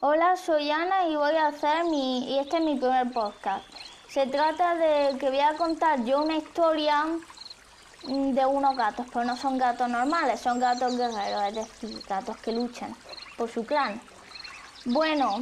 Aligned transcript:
Hola, 0.00 0.36
soy 0.36 0.70
Ana 0.70 1.08
y 1.08 1.16
voy 1.16 1.34
a 1.34 1.48
hacer 1.48 1.84
mi. 1.86 2.32
y 2.32 2.38
este 2.38 2.58
es 2.58 2.62
mi 2.62 2.76
primer 2.76 3.12
podcast. 3.12 3.64
Se 4.08 4.28
trata 4.28 4.76
de 4.76 5.18
que 5.18 5.28
voy 5.28 5.40
a 5.40 5.56
contar 5.56 6.04
yo 6.04 6.22
una 6.22 6.36
historia 6.36 7.04
mm, 8.04 8.30
de 8.30 8.46
unos 8.46 8.76
gatos, 8.76 9.06
pero 9.12 9.24
no 9.24 9.36
son 9.36 9.58
gatos 9.58 9.88
normales, 9.88 10.38
son 10.38 10.60
gatos 10.60 10.96
guerreros, 10.96 11.42
es 11.48 11.54
decir, 11.56 12.00
gatos 12.08 12.36
que 12.36 12.52
luchan 12.52 12.94
por 13.36 13.50
su 13.50 13.66
clan. 13.66 14.00
Bueno, 14.84 15.40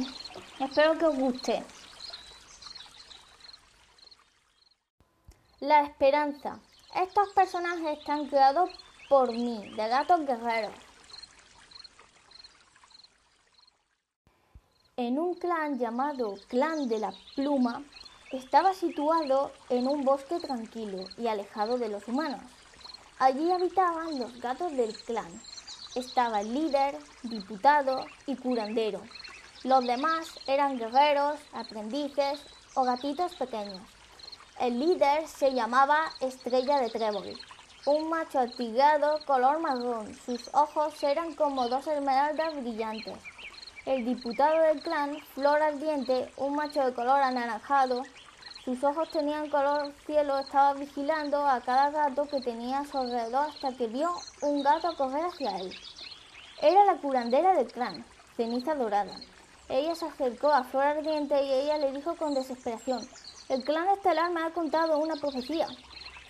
espero 0.59 0.97
que 0.97 1.05
os 1.05 1.15
guste. 1.15 1.63
La 5.59 5.81
esperanza. 5.81 6.57
Estos 6.95 7.29
personajes 7.33 7.99
están 7.99 8.27
creados 8.27 8.71
por 9.07 9.31
mí, 9.33 9.71
de 9.75 9.87
gatos 9.87 10.25
guerreros. 10.25 10.86
En 14.99 15.19
un 15.19 15.35
clan 15.35 15.77
llamado 15.77 16.39
Clan 16.47 16.87
de 16.87 16.97
la 16.97 17.13
Pluma, 17.35 17.83
estaba 18.31 18.73
situado 18.73 19.51
en 19.69 19.87
un 19.87 20.03
bosque 20.03 20.39
tranquilo 20.39 21.05
y 21.19 21.27
alejado 21.27 21.77
de 21.77 21.87
los 21.87 22.07
humanos. 22.07 22.41
Allí 23.19 23.51
habitaban 23.51 24.17
los 24.17 24.41
gatos 24.41 24.75
del 24.75 24.97
clan. 25.03 25.31
Estaba 25.93 26.41
el 26.41 26.51
líder, 26.51 26.97
diputado 27.21 28.07
y 28.25 28.37
curandero. 28.37 28.99
Los 29.63 29.85
demás 29.85 30.29
eran 30.47 30.79
guerreros, 30.79 31.39
aprendices 31.53 32.39
o 32.73 32.83
gatitos 32.83 33.35
pequeños. 33.35 33.87
El 34.59 34.79
líder 34.79 35.27
se 35.27 35.53
llamaba 35.53 36.09
Estrella 36.21 36.79
de 36.79 36.89
Trébol, 36.89 37.39
un 37.85 38.09
macho 38.09 38.39
atigrado 38.39 39.19
color 39.27 39.59
marrón. 39.59 40.15
Sus 40.25 40.49
ojos 40.55 41.03
eran 41.03 41.35
como 41.35 41.69
dos 41.69 41.85
esmeraldas 41.85 42.55
brillantes. 42.55 43.36
El 43.87 44.03
diputado 44.03 44.63
del 44.63 44.81
clan, 44.81 45.17
Flor 45.33 45.61
Ardiente, 45.61 46.29
un 46.35 46.57
macho 46.57 46.83
de 46.83 46.93
color 46.93 47.21
anaranjado, 47.21 48.03
sus 48.65 48.83
ojos 48.83 49.09
tenían 49.11 49.49
color 49.49 49.93
cielo, 50.05 50.37
estaba 50.39 50.73
vigilando 50.73 51.47
a 51.47 51.61
cada 51.61 51.89
gato 51.91 52.27
que 52.27 52.41
tenía 52.41 52.79
a 52.79 52.85
su 52.85 52.97
alrededor 52.97 53.47
hasta 53.47 53.71
que 53.77 53.87
vio 53.87 54.11
un 54.41 54.61
gato 54.61 54.93
correr 54.97 55.23
hacia 55.23 55.57
él. 55.59 55.73
Era 56.61 56.83
la 56.83 56.97
curandera 56.97 57.53
del 57.53 57.71
clan, 57.71 58.03
Ceniza 58.35 58.75
Dorada. 58.75 59.21
Ella 59.69 59.95
se 59.95 60.07
acercó 60.07 60.51
a 60.51 60.65
Flor 60.65 60.83
Ardiente 60.83 61.41
y 61.41 61.53
ella 61.53 61.77
le 61.77 61.93
dijo 61.93 62.13
con 62.17 62.33
desesperación, 62.33 63.07
el 63.47 63.63
clan 63.63 63.87
estelar 63.87 64.31
me 64.31 64.41
ha 64.41 64.49
contado 64.49 64.97
una 64.97 65.15
profecía. 65.15 65.69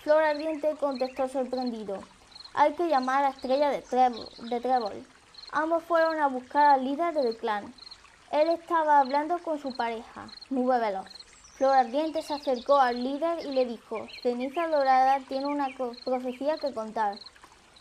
Flor 0.03 0.21
Ardiente 0.21 0.75
contestó 0.79 1.27
sorprendido, 1.27 2.03
hay 2.53 2.73
que 2.73 2.87
llamar 2.87 3.25
a 3.25 3.29
Estrella 3.29 3.71
de, 3.71 3.81
Trébol. 3.81 5.07
Ambos 5.51 5.83
fueron 5.83 6.19
a 6.19 6.27
buscar 6.27 6.65
al 6.65 6.85
líder 6.85 7.13
del 7.13 7.37
clan. 7.37 7.73
Él 8.31 8.49
estaba 8.49 8.99
hablando 8.99 9.39
con 9.39 9.59
su 9.59 9.75
pareja, 9.75 10.27
Nube 10.49 10.79
Veloz. 10.79 11.07
Flor 11.55 11.75
Ardiente 11.75 12.21
se 12.21 12.33
acercó 12.33 12.77
al 12.77 13.03
líder 13.03 13.45
y 13.45 13.53
le 13.53 13.65
dijo, 13.65 14.05
Ceniza 14.21 14.67
Dorada 14.67 15.19
tiene 15.27 15.47
una 15.47 15.69
profecía 16.03 16.57
que 16.57 16.73
contar. 16.73 17.17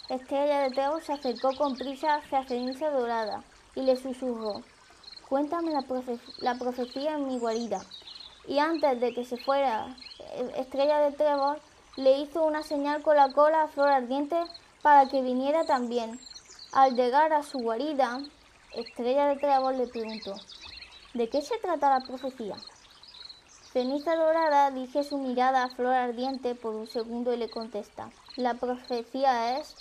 Estrella 0.08 0.60
de 0.60 0.70
Trébol 0.70 1.02
se 1.02 1.12
acercó 1.12 1.54
con 1.56 1.76
prisa 1.76 2.16
hacia 2.16 2.44
Ceniza 2.44 2.90
Dorada 2.90 3.42
y 3.74 3.82
le 3.82 3.96
susurró, 3.96 4.62
cuéntame 5.28 5.72
la, 5.72 5.84
la 6.38 6.54
profecía 6.54 7.14
en 7.14 7.26
mi 7.26 7.38
guarida 7.38 7.80
y 8.48 8.58
antes 8.58 9.00
de 9.00 9.12
que 9.12 9.24
se 9.24 9.36
fuera 9.36 9.96
eh, 10.18 10.52
Estrella 10.56 11.00
de 11.00 11.12
Trevor, 11.12 11.58
le 11.96 12.18
hizo 12.18 12.44
una 12.44 12.62
señal 12.62 13.02
con 13.02 13.16
la 13.16 13.32
cola 13.32 13.62
a 13.62 13.68
Flor 13.68 13.88
Ardiente 13.88 14.40
para 14.82 15.08
que 15.08 15.22
viniera 15.22 15.64
también. 15.64 16.18
Al 16.76 16.94
llegar 16.94 17.32
a 17.32 17.42
su 17.42 17.60
guarida, 17.60 18.20
Estrella 18.74 19.28
de 19.28 19.36
Trevor 19.36 19.74
le 19.76 19.86
preguntó, 19.86 20.34
¿de 21.14 21.26
qué 21.30 21.40
se 21.40 21.56
trata 21.56 21.88
la 21.88 22.04
profecía? 22.04 22.56
Ceniza 23.72 24.14
Dorada 24.14 24.70
dirige 24.70 25.02
su 25.02 25.16
mirada 25.16 25.64
a 25.64 25.70
Flor 25.70 25.94
Ardiente 25.94 26.54
por 26.54 26.74
un 26.74 26.86
segundo 26.86 27.32
y 27.32 27.38
le 27.38 27.48
contesta, 27.48 28.10
la 28.36 28.52
profecía 28.52 29.58
es, 29.58 29.74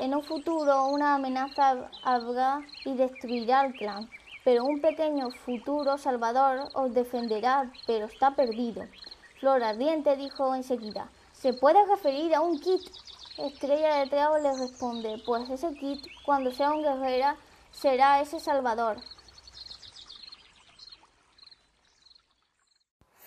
en 0.00 0.14
un 0.14 0.22
futuro 0.22 0.86
una 0.86 1.16
amenaza 1.16 1.90
habrá 2.02 2.62
y 2.86 2.94
destruirá 2.94 3.60
al 3.60 3.74
clan 3.74 4.08
pero 4.42 4.64
un 4.64 4.80
pequeño 4.80 5.32
futuro 5.32 5.98
salvador 5.98 6.70
os 6.72 6.94
defenderá, 6.94 7.70
pero 7.86 8.06
está 8.06 8.30
perdido. 8.30 8.86
Flor 9.38 9.62
Ardiente 9.62 10.16
dijo 10.16 10.54
enseguida, 10.54 11.08
¿se 11.34 11.52
puede 11.52 11.84
referir 11.84 12.34
a 12.34 12.40
un 12.40 12.58
kit? 12.58 12.80
Estrella 13.38 13.96
de 13.96 14.06
Trago 14.08 14.38
le 14.38 14.52
responde, 14.56 15.22
pues 15.24 15.48
ese 15.48 15.72
kit, 15.74 16.04
cuando 16.24 16.52
sea 16.52 16.72
un 16.72 16.82
guerrera, 16.82 17.36
será 17.70 18.20
ese 18.20 18.38
salvador. 18.38 18.98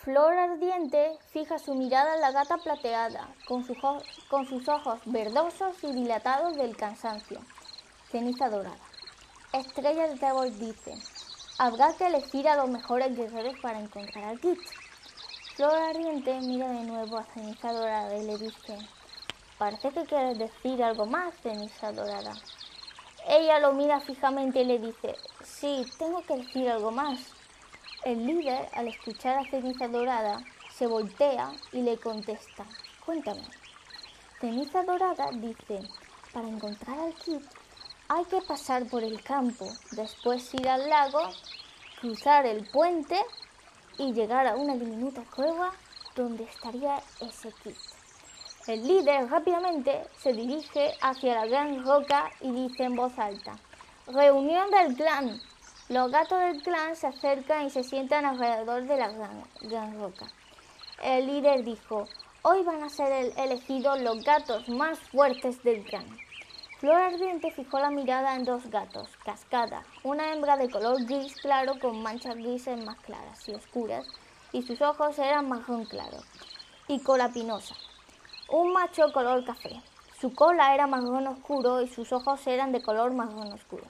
Flor 0.03 0.37
Ardiente 0.37 1.17
fija 1.31 1.57
su 1.57 1.73
mirada 1.73 2.13
en 2.13 2.21
la 2.21 2.31
gata 2.31 2.57
plateada, 2.57 3.27
con, 3.47 3.65
con 4.29 4.45
sus 4.45 4.67
ojos 4.69 4.99
verdosos 5.05 5.83
y 5.83 5.91
dilatados 5.91 6.55
del 6.57 6.77
cansancio. 6.77 7.39
Ceniza 8.11 8.49
dorada. 8.49 8.77
Estrella 9.51 10.07
de 10.07 10.17
Trevor 10.17 10.51
dice, 10.51 10.93
habrá 11.57 11.91
que 11.97 12.05
elegir 12.05 12.47
a 12.47 12.57
los 12.57 12.69
mejores 12.69 13.17
guerreros 13.17 13.55
para 13.63 13.79
encontrar 13.79 14.25
al 14.25 14.39
kit. 14.39 14.59
Flor 15.55 15.73
Ardiente 15.73 16.39
mira 16.41 16.69
de 16.69 16.83
nuevo 16.83 17.17
a 17.17 17.23
Ceniza 17.23 17.73
Dorada 17.73 18.15
y 18.15 18.25
le 18.25 18.37
dice, 18.37 18.77
parece 19.57 19.91
que 19.91 20.05
quieres 20.05 20.37
decir 20.37 20.83
algo 20.83 21.05
más, 21.05 21.33
Ceniza 21.41 21.91
Dorada. 21.91 22.35
Ella 23.27 23.59
lo 23.59 23.73
mira 23.73 23.99
fijamente 24.01 24.61
y 24.61 24.65
le 24.65 24.79
dice, 24.79 25.15
sí, 25.43 25.85
tengo 25.97 26.21
que 26.23 26.37
decir 26.37 26.69
algo 26.69 26.91
más. 26.91 27.19
El 28.03 28.25
líder, 28.25 28.69
al 28.73 28.87
escuchar 28.87 29.39
a 29.39 29.49
Ceniza 29.49 29.87
Dorada, 29.87 30.43
se 30.75 30.87
voltea 30.87 31.51
y 31.71 31.81
le 31.81 31.97
contesta, 31.97 32.65
cuéntame. 33.05 33.43
Ceniza 34.39 34.83
Dorada 34.83 35.31
dice, 35.31 35.81
para 36.33 36.47
encontrar 36.47 36.99
al 36.99 37.13
kit 37.13 37.41
hay 38.07 38.25
que 38.25 38.41
pasar 38.41 38.85
por 38.85 39.03
el 39.03 39.23
campo, 39.23 39.67
después 39.91 40.53
ir 40.53 40.67
al 40.69 40.87
lago, 40.89 41.21
cruzar 41.99 42.45
el 42.45 42.69
puente 42.69 43.19
y 43.97 44.13
llegar 44.13 44.45
a 44.45 44.55
una 44.55 44.75
diminuta 44.75 45.23
cueva 45.35 45.71
donde 46.15 46.43
estaría 46.43 47.01
ese 47.21 47.51
kit. 47.63 47.94
El 48.67 48.87
líder 48.87 49.29
rápidamente 49.29 50.07
se 50.17 50.33
dirige 50.33 50.95
hacia 50.99 51.35
la 51.35 51.45
gran 51.45 51.85
roca 51.85 52.31
y 52.41 52.51
dice 52.51 52.85
en 52.85 52.95
voz 52.95 53.17
alta, 53.19 53.59
Reunión 54.07 54.71
del 54.71 54.95
clan. 54.95 55.39
Los 55.87 56.09
gatos 56.09 56.39
del 56.39 56.63
clan 56.63 56.95
se 56.95 57.05
acercan 57.05 57.67
y 57.67 57.69
se 57.69 57.83
sientan 57.83 58.25
alrededor 58.25 58.85
de 58.85 58.97
la 58.97 59.09
gran, 59.61 59.99
roca. 59.99 60.25
El 61.03 61.27
líder 61.27 61.63
dijo, 61.63 62.07
hoy 62.41 62.63
van 62.63 62.81
a 62.81 62.89
ser 62.89 63.33
elegidos 63.37 64.01
los 64.01 64.23
gatos 64.23 64.67
más 64.67 64.97
fuertes 64.97 65.61
del 65.61 65.83
clan. 65.83 66.07
Flor 66.79 66.95
Ardiente 66.95 67.51
fijó 67.51 67.77
la 67.77 67.91
mirada 67.91 68.35
en 68.35 68.45
dos 68.45 68.65
gatos, 68.71 69.09
Cascada, 69.23 69.85
una 70.03 70.33
hembra 70.33 70.57
de 70.57 70.71
color 70.71 71.05
gris 71.05 71.35
claro 71.35 71.79
con 71.79 72.01
manchas 72.01 72.35
grises 72.35 72.83
más 72.83 72.97
claras 73.01 73.47
y 73.47 73.53
oscuras, 73.53 74.07
y 74.51 74.63
sus 74.63 74.81
ojos 74.81 75.19
eran 75.19 75.49
marrón 75.49 75.85
claro, 75.85 76.17
y 76.87 76.99
Cola 76.99 77.29
Pinosa, 77.29 77.75
un 78.49 78.73
macho 78.73 79.11
color 79.11 79.43
café. 79.45 79.81
Su 80.19 80.33
cola 80.33 80.73
era 80.73 80.87
marrón 80.87 81.27
oscuro 81.27 81.81
y 81.81 81.87
sus 81.87 82.11
ojos 82.13 82.45
eran 82.47 82.71
de 82.71 82.81
color 82.81 83.13
marrón 83.13 83.51
oscuro. 83.53 83.83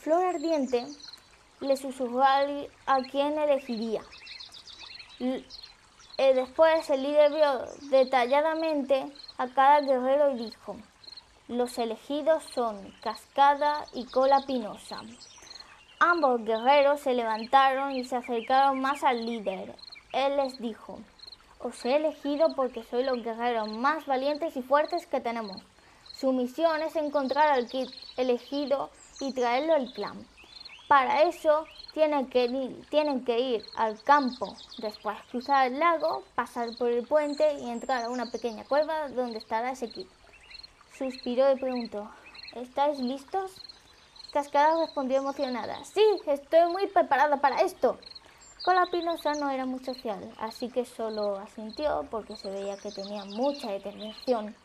Flor 0.00 0.24
Ardiente 0.24 0.86
le 1.60 1.76
susurró 1.76 2.22
a 2.22 2.98
quién 3.10 3.38
elegiría. 3.38 4.02
Eh, 5.20 6.34
después 6.34 6.90
el 6.90 7.02
líder 7.02 7.32
vio 7.32 7.64
detalladamente 7.90 9.06
a 9.38 9.48
cada 9.48 9.80
guerrero 9.80 10.32
y 10.32 10.44
dijo, 10.44 10.76
los 11.48 11.78
elegidos 11.78 12.42
son 12.54 12.90
Cascada 13.02 13.84
y 13.92 14.06
Cola 14.06 14.42
Pinosa. 14.46 15.00
Ambos 15.98 16.44
guerreros 16.44 17.00
se 17.00 17.14
levantaron 17.14 17.92
y 17.92 18.04
se 18.04 18.16
acercaron 18.16 18.80
más 18.80 19.04
al 19.04 19.24
líder. 19.24 19.74
Él 20.12 20.36
les 20.36 20.58
dijo, 20.58 21.00
os 21.64 21.82
he 21.86 21.96
elegido 21.96 22.54
porque 22.54 22.84
sois 22.84 23.06
los 23.06 23.22
guerreros 23.24 23.68
más 23.70 24.04
valientes 24.04 24.54
y 24.54 24.62
fuertes 24.62 25.06
que 25.06 25.20
tenemos. 25.20 25.62
Su 26.12 26.30
misión 26.32 26.82
es 26.82 26.94
encontrar 26.94 27.48
al 27.48 27.68
kit 27.68 27.88
elegido 28.18 28.90
y 29.18 29.32
traerlo 29.32 29.74
al 29.74 29.90
clan. 29.94 30.26
Para 30.88 31.22
eso 31.22 31.64
tienen 31.94 32.26
que, 32.26 32.44
ir, 32.44 32.86
tienen 32.90 33.24
que 33.24 33.40
ir 33.40 33.64
al 33.76 34.02
campo, 34.02 34.54
después 34.78 35.16
cruzar 35.30 35.68
el 35.68 35.78
lago, 35.78 36.22
pasar 36.34 36.68
por 36.76 36.90
el 36.90 37.06
puente 37.06 37.54
y 37.54 37.70
entrar 37.70 38.04
a 38.04 38.10
una 38.10 38.26
pequeña 38.26 38.64
cueva 38.64 39.08
donde 39.08 39.38
estará 39.38 39.70
ese 39.70 39.88
kit. 39.88 40.08
Suspiró 40.98 41.50
y 41.50 41.56
preguntó, 41.58 42.10
¿estáis 42.54 42.98
listos? 42.98 43.52
Cascada 44.32 44.84
respondió 44.84 45.16
emocionada, 45.16 45.82
sí, 45.84 46.04
estoy 46.26 46.70
muy 46.70 46.88
preparada 46.88 47.38
para 47.38 47.62
esto. 47.62 47.96
Cola 48.64 48.86
Pinosa 48.86 49.34
no 49.34 49.50
era 49.50 49.66
muy 49.66 49.84
social, 49.84 50.32
así 50.38 50.70
que 50.70 50.86
solo 50.86 51.36
asintió 51.36 52.06
porque 52.10 52.34
se 52.34 52.48
veía 52.48 52.78
que 52.78 52.90
tenía 52.90 53.26
mucha 53.26 53.70
determinación. 53.70 54.56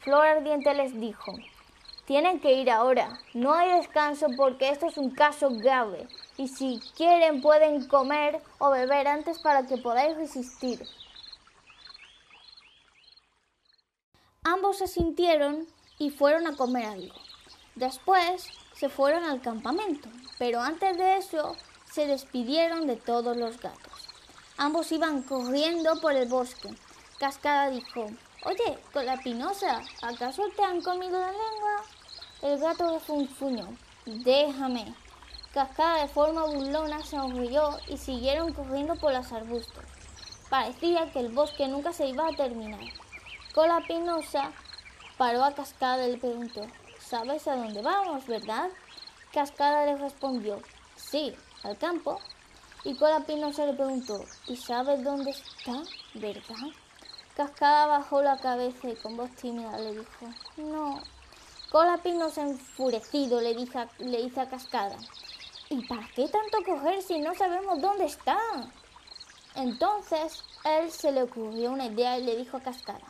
Flor 0.00 0.26
Ardiente 0.26 0.72
les 0.72 0.98
dijo, 0.98 1.34
Tienen 2.06 2.40
que 2.40 2.54
ir 2.54 2.70
ahora. 2.70 3.20
No 3.34 3.52
hay 3.52 3.72
descanso 3.72 4.28
porque 4.34 4.70
esto 4.70 4.86
es 4.86 4.96
un 4.96 5.10
caso 5.10 5.50
grave. 5.50 6.08
Y 6.38 6.48
si 6.48 6.80
quieren 6.96 7.42
pueden 7.42 7.86
comer 7.86 8.40
o 8.56 8.70
beber 8.70 9.08
antes 9.08 9.38
para 9.40 9.66
que 9.66 9.76
podáis 9.76 10.16
resistir. 10.16 10.88
Ambos 14.42 14.80
asintieron 14.80 15.66
y 15.98 16.08
fueron 16.08 16.46
a 16.46 16.56
comer 16.56 16.86
algo. 16.86 17.14
Después 17.74 18.48
se 18.72 18.88
fueron 18.88 19.24
al 19.24 19.42
campamento, 19.42 20.08
pero 20.38 20.62
antes 20.62 20.96
de 20.96 21.18
eso 21.18 21.54
se 21.92 22.06
despidieron 22.06 22.86
de 22.86 22.96
todos 22.96 23.36
los 23.36 23.60
gatos. 23.60 24.08
Ambos 24.56 24.90
iban 24.92 25.22
corriendo 25.22 26.00
por 26.00 26.12
el 26.12 26.28
bosque. 26.28 26.68
Cascada 27.18 27.70
dijo, 27.70 28.06
Oye, 28.44 28.78
con 28.92 29.04
la 29.04 29.16
pinosa, 29.16 29.82
¿acaso 30.02 30.42
te 30.56 30.62
han 30.62 30.80
comido 30.80 31.18
la 31.18 31.32
lengua? 31.32 31.84
El 32.40 32.58
gato 32.58 32.94
refunfuñó. 32.94 33.76
Déjame. 34.06 34.94
Cascada 35.52 36.02
de 36.02 36.08
forma 36.08 36.44
burlona 36.44 37.02
se 37.02 37.16
sonrió 37.16 37.78
y 37.88 37.96
siguieron 37.96 38.52
corriendo 38.52 38.94
por 38.94 39.12
los 39.12 39.32
arbustos. 39.32 39.84
Parecía 40.48 41.10
que 41.10 41.20
el 41.20 41.30
bosque 41.30 41.66
nunca 41.66 41.92
se 41.92 42.06
iba 42.06 42.28
a 42.28 42.36
terminar. 42.36 42.80
Cola 43.54 43.82
Pinosa 43.86 44.52
paró 45.16 45.44
a 45.44 45.52
Cascada 45.52 46.06
y 46.06 46.12
le 46.12 46.18
preguntó, 46.18 46.64
¿sabes 47.00 47.48
a 47.48 47.56
dónde 47.56 47.82
vamos, 47.82 48.26
verdad? 48.26 48.70
Cascada 49.32 49.84
le 49.84 49.96
respondió, 49.96 50.62
sí, 50.96 51.34
al 51.62 51.76
campo. 51.78 52.20
Y 52.84 52.94
Cola 52.94 53.20
Pinosa 53.20 53.66
le 53.66 53.74
preguntó, 53.74 54.24
¿y 54.46 54.56
sabes 54.56 55.02
dónde 55.02 55.30
está, 55.32 55.82
verdad? 56.14 56.68
Cascada 57.36 57.86
bajó 57.86 58.22
la 58.22 58.38
cabeza 58.38 58.88
y 58.88 58.96
con 58.96 59.16
voz 59.16 59.30
tímida 59.36 59.78
le 59.78 59.92
dijo, 59.92 60.26
no, 60.56 61.00
Colapinosa 61.70 62.42
enfurecido 62.42 63.42
le, 63.42 63.54
dijo, 63.54 63.78
le 63.98 64.22
dice 64.22 64.40
a 64.40 64.48
Cascada, 64.48 64.96
¿y 65.68 65.86
para 65.86 66.08
qué 66.14 66.26
tanto 66.28 66.64
coger 66.64 67.02
si 67.02 67.18
no 67.18 67.34
sabemos 67.34 67.80
dónde 67.82 68.06
está? 68.06 68.38
Entonces 69.54 70.42
él 70.64 70.90
se 70.90 71.12
le 71.12 71.24
ocurrió 71.24 71.72
una 71.72 71.86
idea 71.86 72.18
y 72.18 72.24
le 72.24 72.36
dijo 72.36 72.56
a 72.56 72.60
Cascada, 72.60 73.06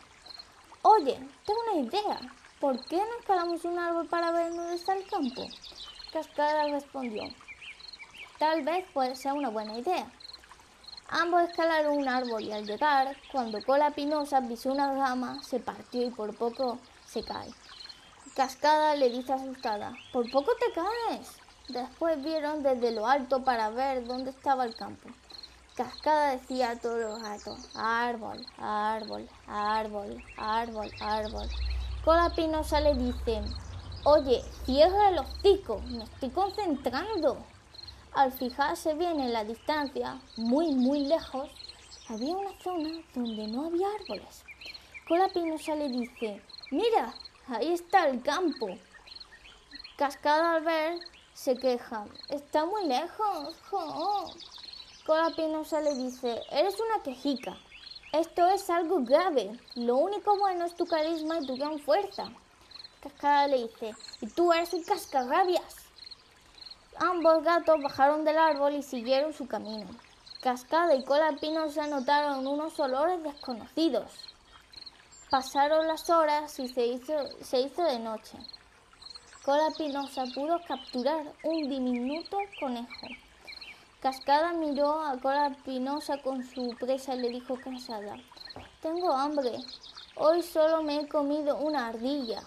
Oye, 0.83 1.15
tengo 1.47 1.61
una 1.71 1.87
idea, 1.87 2.21
¿por 2.59 2.85
qué 2.87 2.97
no 2.97 3.19
escalamos 3.21 3.65
un 3.65 3.79
árbol 3.79 4.09
para 4.09 4.33
ver 4.33 4.53
dónde 4.53 4.75
está 4.75 4.95
el 4.95 5.07
campo? 5.07 5.47
Cascada 6.13 6.69
respondió, 6.69 7.23
tal 8.39 8.63
vez 8.63 8.85
puede 8.93 9.17
ser 9.17 9.33
una 9.33 9.51
buena 9.51 9.77
idea. 9.77 10.07
Ambos 11.11 11.43
escalaron 11.43 11.97
un 11.97 12.09
árbol 12.09 12.43
y 12.43 12.53
al 12.53 12.67
llegar, 12.67 13.17
cuando 13.33 13.63
Cola 13.65 13.93
Pinosa 13.93 14.43
pisó 14.43 14.71
una 14.71 14.93
rama, 14.93 15.43
se 15.43 15.59
partió 15.59 16.07
y 16.07 16.11
por 16.11 16.37
poco 16.37 16.79
se 17.07 17.25
cae. 17.25 17.51
Cascada 18.37 18.95
le 18.95 19.09
dice 19.09 19.33
asustada, 19.33 19.95
por 20.13 20.31
poco 20.31 20.53
te 20.61 20.73
caes. 20.73 21.29
Después 21.69 22.23
vieron 22.23 22.63
desde 22.63 22.93
lo 22.93 23.07
alto 23.07 23.43
para 23.43 23.71
ver 23.71 24.07
dónde 24.07 24.31
estaba 24.31 24.65
el 24.65 24.75
campo. 24.77 25.09
Cascada 25.75 26.33
decía 26.33 26.71
a 26.71 26.77
todos 26.77 27.01
los 27.01 27.23
gatos, 27.23 27.59
árbol, 27.75 28.45
árbol, 28.59 29.29
árbol, 29.47 30.23
árbol, 30.37 30.91
árbol. 31.01 31.49
Cola 32.05 32.33
Pinosa 32.35 32.81
le 32.81 32.95
dice, 32.95 33.43
oye, 34.05 34.43
cierra 34.65 35.09
el 35.09 35.19
hocico, 35.19 35.81
me 35.89 36.05
estoy 36.05 36.31
concentrando. 36.31 37.39
Al 38.19 38.33
fijarse 38.33 38.95
bien 38.95 39.21
en 39.21 39.33
la 39.33 39.45
distancia, 39.45 40.21
muy, 40.37 40.73
muy 40.73 41.07
lejos, 41.07 41.49
había 42.09 42.37
una 42.37 42.53
zona 42.65 43.01
donde 43.15 43.47
no 43.47 43.67
había 43.67 43.87
árboles. 44.01 44.45
Cola 45.07 45.29
Pinosa 45.29 45.77
le 45.77 45.89
dice, 45.89 46.43
mira, 46.73 47.15
Ahí 47.51 47.73
está 47.73 48.07
el 48.09 48.23
campo. 48.23 48.69
Cascada 49.97 50.57
al 50.57 50.65
ver 50.65 50.99
se 51.33 51.57
queja. 51.57 52.05
Está 52.29 52.67
muy 52.67 52.85
lejos. 52.87 53.57
Cola 55.07 55.31
Pinosa 55.35 55.81
le 55.81 55.95
dice, 55.95 56.43
eres 56.51 56.79
una 56.79 57.03
quejica. 57.03 57.57
Esto 58.13 58.47
es 58.49 58.69
algo 58.69 59.03
grave. 59.03 59.59
Lo 59.77 59.97
único 59.97 60.37
bueno 60.37 60.67
es 60.67 60.77
tu 60.77 60.87
carisma 60.87 61.39
y 61.39 61.47
tu 61.47 61.57
gran 61.57 61.79
fuerza. 61.79 62.31
Cascada 63.01 63.47
le 63.47 63.63
dice, 63.69 63.95
y 64.21 64.27
tú 64.27 64.53
eres 64.53 64.75
un 64.75 64.85
cascarrabias. 64.85 65.88
Ambos 67.01 67.45
gatos 67.45 67.81
bajaron 67.81 68.25
del 68.25 68.37
árbol 68.37 68.75
y 68.75 68.83
siguieron 68.83 69.33
su 69.33 69.47
camino. 69.47 69.87
Cascada 70.41 70.97
y 70.97 71.05
Cola 71.05 71.37
Pinosa 71.41 71.87
notaron 71.87 72.45
unos 72.45 72.79
olores 72.81 73.23
desconocidos. 73.23 74.11
Pasaron 75.31 75.87
las 75.87 76.11
horas 76.11 76.59
y 76.59 76.69
se 76.69 76.87
hizo, 76.87 77.13
se 77.41 77.61
hizo 77.61 77.85
de 77.85 78.01
noche. 78.01 78.37
Cola 79.45 79.69
Pinosa 79.77 80.25
pudo 80.35 80.61
capturar 80.67 81.25
un 81.45 81.69
diminuto 81.69 82.37
conejo. 82.59 83.07
Cascada 84.01 84.53
miró 84.55 85.01
a 85.01 85.17
Cola 85.21 85.57
Pinosa 85.65 86.21
con 86.21 86.43
su 86.43 86.75
presa 86.81 87.15
y 87.15 87.21
le 87.21 87.29
dijo 87.29 87.57
cansada, 87.63 88.17
Tengo 88.83 89.13
hambre. 89.13 89.59
Hoy 90.17 90.43
solo 90.43 90.83
me 90.83 91.01
he 91.01 91.09
comido 91.09 91.59
una 91.59 91.89
ardilla. 91.89 92.43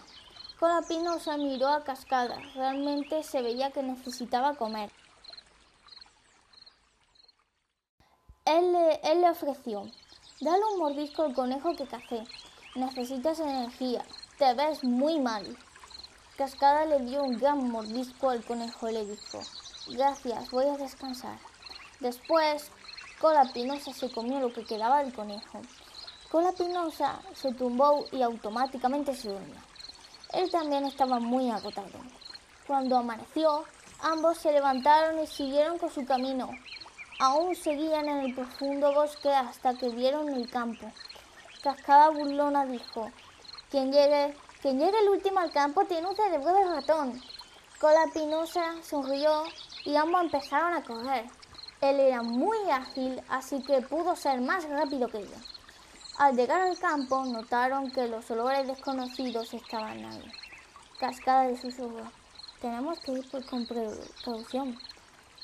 Cola 0.62 0.84
Pinosa 0.88 1.38
miró 1.38 1.70
a 1.70 1.84
Cascada. 1.84 2.38
Realmente 2.54 3.24
se 3.24 3.42
veía 3.42 3.72
que 3.72 3.82
necesitaba 3.82 4.54
comer. 4.54 4.92
Él 8.46 8.72
le, 8.72 9.00
él 9.12 9.22
le 9.22 9.30
ofreció, 9.32 9.90
dale 10.40 10.64
un 10.72 10.78
mordisco 10.78 11.24
al 11.24 11.34
conejo 11.34 11.76
que 11.76 11.88
cacé. 11.88 12.26
Necesitas 12.76 13.40
energía. 13.40 14.06
Te 14.38 14.54
ves 14.54 14.84
muy 14.84 15.20
mal. 15.20 15.58
Cascada 16.38 16.86
le 16.86 17.00
dio 17.00 17.24
un 17.24 17.40
gran 17.40 17.68
mordisco 17.72 18.30
al 18.30 18.46
conejo 18.46 18.88
y 18.88 18.94
le 18.94 19.06
dijo, 19.08 19.40
gracias, 19.88 20.52
voy 20.52 20.68
a 20.68 20.78
descansar. 20.78 21.40
Después, 22.02 22.70
Cola 23.20 23.52
Pinosa 23.52 23.94
se 23.94 24.12
comió 24.12 24.40
lo 24.40 24.54
que 24.54 24.64
quedaba 24.64 25.04
del 25.04 25.12
conejo. 25.12 25.60
Cola 26.30 26.52
Pinosa 26.52 27.20
se 27.34 27.52
tumbó 27.52 28.06
y 28.12 28.22
automáticamente 28.22 29.16
se 29.16 29.30
durmió. 29.30 29.71
Él 30.34 30.50
también 30.50 30.86
estaba 30.86 31.20
muy 31.20 31.52
agotado. 31.52 31.90
Cuando 32.66 32.98
amaneció, 32.98 33.66
ambos 34.02 34.38
se 34.38 34.54
levantaron 34.54 35.20
y 35.20 35.28
siguieron 35.28 35.78
con 35.78 35.92
su 35.92 36.06
camino. 36.06 36.50
Aún 37.20 37.54
seguían 37.56 38.08
en 38.08 38.20
el 38.20 38.36
profundo 38.36 38.94
bosque 38.94 39.30
hasta 39.30 39.74
que 39.74 39.90
vieron 39.90 40.30
el 40.30 40.50
campo. 40.50 40.90
Cascada 41.62 42.10
burlona 42.10 42.66
dijo, 42.66 43.12
quien 43.70 43.92
llegue, 43.92 44.36
quien 44.62 44.80
llegue 44.80 44.98
el 45.00 45.10
último 45.10 45.40
al 45.40 45.52
campo 45.52 45.86
tiene 45.86 46.08
un 46.08 46.16
cerebro 46.16 46.54
de 46.54 46.66
ratón. 46.66 47.22
Cola 47.80 48.06
Pinosa 48.14 48.76
sonrió 48.84 49.44
y 49.84 49.96
ambos 49.96 50.22
empezaron 50.22 50.74
a 50.74 50.84
correr. 50.84 51.26
Él 51.82 52.00
era 52.00 52.22
muy 52.22 52.58
ágil, 52.70 53.22
así 53.28 53.62
que 53.64 53.82
pudo 53.82 54.16
ser 54.16 54.40
más 54.40 54.64
rápido 54.70 55.10
que 55.10 55.18
ella. 55.18 55.38
Al 56.22 56.36
llegar 56.36 56.62
al 56.62 56.78
campo, 56.78 57.26
notaron 57.26 57.90
que 57.90 58.08
los 58.08 58.30
olores 58.30 58.68
desconocidos 58.68 59.56
estaban 59.56 60.06
ahí. 60.06 60.32
Cascada 61.00 61.48
de 61.48 61.58
susurro. 61.58 62.12
Tenemos 62.62 63.00
que 63.00 63.14
ir 63.14 63.32
por 63.32 63.44
con 63.48 63.66
precaución. 63.66 64.78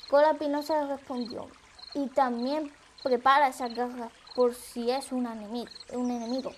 Cola 0.08 0.34
Pinosa 0.34 0.86
respondió. 0.86 1.48
Y 1.94 2.06
también 2.06 2.72
prepara 3.02 3.48
esas 3.48 3.74
garras 3.74 4.12
por 4.36 4.54
si 4.54 4.88
es 4.88 5.10
un 5.10 5.26
enemigo. 5.26 6.52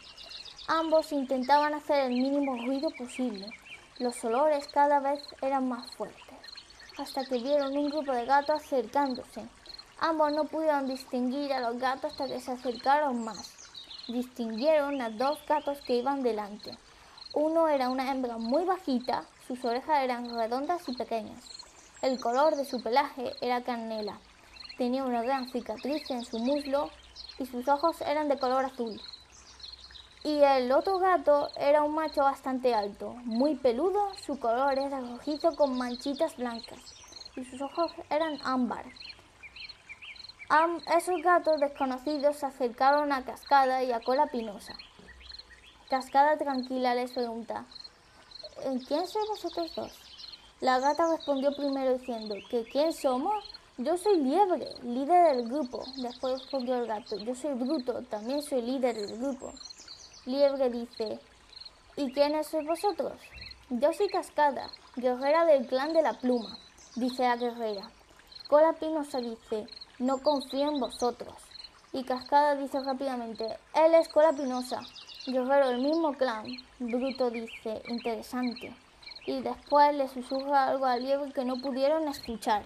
Ambos 0.69 1.13
intentaban 1.13 1.73
hacer 1.73 2.05
el 2.05 2.13
mínimo 2.13 2.57
ruido 2.57 2.91
posible. 2.91 3.51
Los 4.01 4.23
olores 4.23 4.69
cada 4.69 5.01
vez 5.01 5.21
eran 5.41 5.67
más 5.67 5.91
fuertes, 5.93 6.37
hasta 6.99 7.25
que 7.25 7.39
vieron 7.39 7.75
un 7.75 7.89
grupo 7.89 8.13
de 8.13 8.27
gatos 8.27 8.63
acercándose. 8.63 9.49
Ambos 9.99 10.31
no 10.35 10.45
pudieron 10.45 10.87
distinguir 10.87 11.55
a 11.55 11.61
los 11.61 11.79
gatos 11.79 12.13
hasta 12.13 12.27
que 12.27 12.39
se 12.39 12.53
acercaron 12.53 13.25
más. 13.25 13.60
Distinguieron 14.11 15.01
a 15.01 15.11
dos 15.11 15.39
gatos 15.47 15.81
que 15.83 15.95
iban 15.95 16.25
delante. 16.25 16.77
Uno 17.33 17.69
era 17.69 17.91
una 17.91 18.11
hembra 18.11 18.39
muy 18.39 18.65
bajita, 18.65 19.25
sus 19.47 19.65
orejas 19.65 20.03
eran 20.03 20.35
redondas 20.35 20.89
y 20.89 20.97
pequeñas. 20.97 21.45
El 22.03 22.19
color 22.19 22.57
de 22.57 22.65
su 22.65 22.83
pelaje 22.83 23.35
era 23.41 23.63
canela. 23.63 24.19
Tenía 24.77 25.05
una 25.05 25.23
gran 25.23 25.49
cicatriz 25.49 26.11
en 26.11 26.25
su 26.25 26.41
muslo 26.41 26.91
y 27.39 27.47
sus 27.47 27.69
ojos 27.69 28.01
eran 28.01 28.29
de 28.29 28.37
color 28.37 28.65
azul. 28.65 29.01
Y 30.25 30.41
el 30.41 30.73
otro 30.73 30.99
gato 30.99 31.49
era 31.57 31.85
un 31.85 31.95
macho 31.95 32.23
bastante 32.23 32.75
alto, 32.75 33.13
muy 33.25 33.55
peludo, 33.55 34.13
su 34.17 34.41
color 34.41 34.77
era 34.77 34.99
rojizo 34.99 35.55
con 35.55 35.79
manchitas 35.79 36.37
blancas 36.37 36.81
y 37.37 37.45
sus 37.45 37.63
ojos 37.63 37.93
eran 38.11 38.39
ámbar. 38.43 38.87
Esos 40.97 41.23
gatos 41.23 41.61
desconocidos 41.61 42.37
se 42.37 42.47
acercaron 42.47 43.13
a 43.13 43.25
Cascada 43.25 43.85
y 43.85 43.93
a 43.93 44.01
Cola 44.01 44.27
Pinosa. 44.27 44.75
Cascada 45.89 46.37
tranquila 46.37 46.95
les 46.95 47.13
pregunta, 47.13 47.65
¿quién 48.89 49.07
sois 49.07 49.29
vosotros 49.29 49.75
dos? 49.77 49.93
La 50.61 50.79
gata 50.79 51.09
respondió 51.11 51.55
primero 51.55 51.97
diciendo, 51.97 52.35
¿que 52.51 52.65
quién 52.65 52.93
somos? 52.93 53.45
Yo 53.79 53.97
soy 53.97 54.19
Liebre, 54.19 54.69
líder 54.83 55.37
del 55.37 55.49
grupo. 55.49 55.83
Después 55.97 56.41
respondió 56.41 56.75
el 56.75 56.87
gato. 56.87 57.17
Yo 57.17 57.35
soy 57.35 57.55
Bruto, 57.55 58.03
también 58.03 58.43
soy 58.43 58.61
líder 58.61 58.95
del 58.95 59.19
grupo. 59.19 59.53
Liebre 60.27 60.69
dice, 60.69 61.19
¿y 61.97 62.13
quiénes 62.13 62.49
sois 62.49 62.67
vosotros? 62.67 63.15
Yo 63.71 63.93
soy 63.93 64.09
Cascada, 64.09 64.69
guerrera 64.97 65.47
del 65.47 65.67
clan 65.67 65.95
de 65.95 66.03
la 66.03 66.13
pluma, 66.13 66.59
dice 66.97 67.23
la 67.23 67.37
guerrera. 67.37 67.91
Cola 68.49 68.75
Pinosa 68.75 69.19
dice, 69.21 69.67
no 70.01 70.19
confío 70.23 70.69
en 70.69 70.81
vosotros. 70.81 71.35
Y 71.93 72.05
Cascada 72.05 72.57
dice 72.57 72.81
rápidamente, 72.81 73.59
él 73.75 73.95
es 73.95 74.09
Cola 74.09 74.33
Pinosa, 74.33 74.81
guerrero 75.27 75.69
del 75.69 75.83
mismo 75.83 76.15
clan. 76.15 76.47
Bruto 76.79 77.31
dice, 77.31 77.83
interesante. 77.89 78.75
Y 79.27 79.43
después 79.43 79.95
le 79.95 80.09
susurra 80.09 80.69
algo 80.69 80.87
a 80.87 80.97
Liebre 80.97 81.33
que 81.33 81.45
no 81.45 81.61
pudieron 81.61 82.09
escuchar. 82.09 82.65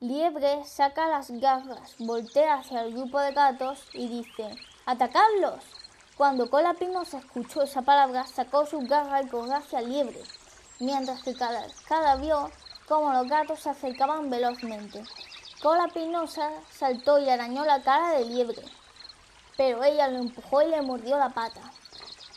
Liebre 0.00 0.64
saca 0.64 1.08
las 1.08 1.30
garras, 1.30 1.96
voltea 1.98 2.54
hacia 2.54 2.82
el 2.84 2.94
grupo 2.94 3.20
de 3.20 3.32
gatos 3.32 3.86
y 3.92 4.08
dice, 4.08 4.56
¡Atacadlos! 4.86 5.62
Cuando 6.16 6.48
Cola 6.48 6.72
Pinosa 6.72 7.18
escuchó 7.18 7.62
esa 7.62 7.82
palabra, 7.82 8.26
sacó 8.26 8.64
sus 8.64 8.88
garras 8.88 9.26
y 9.26 9.28
corrió 9.28 9.56
hacia 9.56 9.82
Liebre, 9.82 10.22
mientras 10.78 11.22
que 11.22 11.34
cada, 11.34 11.66
cada 11.86 12.16
vio 12.16 12.50
cómo 12.90 13.12
los 13.12 13.28
gatos 13.28 13.60
se 13.60 13.70
acercaban 13.70 14.30
velozmente. 14.30 15.04
Cola 15.62 15.86
Pinosa 15.94 16.50
saltó 16.72 17.20
y 17.20 17.30
arañó 17.30 17.64
la 17.64 17.80
cara 17.84 18.14
de 18.14 18.24
Liebre, 18.24 18.64
pero 19.56 19.84
ella 19.84 20.08
lo 20.08 20.18
empujó 20.18 20.62
y 20.62 20.70
le 20.70 20.82
mordió 20.82 21.16
la 21.16 21.28
pata. 21.28 21.60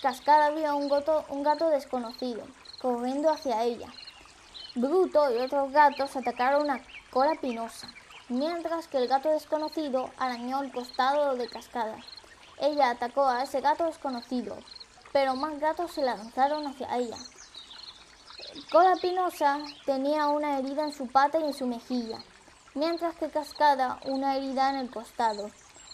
Cascada 0.03 0.51
vio 0.51 0.75
un 0.75 0.93
un 1.29 1.43
gato 1.43 1.69
desconocido, 1.69 2.45
corriendo 2.79 3.31
hacia 3.31 3.63
ella. 3.63 3.87
Bruto 4.75 5.33
y 5.33 5.39
otros 5.39 5.71
gatos 5.71 6.15
atacaron 6.15 6.69
a 6.69 6.81
Cola 7.09 7.33
Pinosa, 7.41 7.87
mientras 8.29 8.87
que 8.87 8.99
el 8.99 9.07
gato 9.07 9.29
desconocido 9.29 10.11
arañó 10.19 10.61
el 10.61 10.71
costado 10.71 11.35
de 11.35 11.49
Cascada. 11.49 11.97
Ella 12.59 12.91
atacó 12.91 13.25
a 13.25 13.41
ese 13.41 13.59
gato 13.59 13.85
desconocido, 13.85 14.55
pero 15.11 15.35
más 15.35 15.59
gatos 15.59 15.93
se 15.93 16.03
lanzaron 16.03 16.67
hacia 16.67 16.95
ella. 16.95 17.17
Cola 18.71 18.95
Pinosa 19.01 19.57
tenía 19.83 20.27
una 20.27 20.59
herida 20.59 20.83
en 20.83 20.93
su 20.93 21.07
pata 21.07 21.39
y 21.39 21.43
en 21.43 21.53
su 21.53 21.65
mejilla, 21.65 22.19
mientras 22.75 23.15
que 23.15 23.31
Cascada 23.31 23.99
una 24.05 24.37
herida 24.37 24.69
en 24.69 24.75
el 24.75 24.91
costado. 24.91 25.49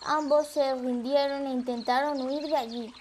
Ambos 0.05 0.47
se 0.47 0.75
rindieron 0.75 1.47
e 1.47 1.51
intentaron 1.51 2.21
huir 2.21 2.47
de 2.47 2.57
allí, 2.57 2.93